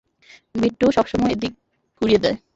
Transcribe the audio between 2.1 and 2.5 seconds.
দেয়।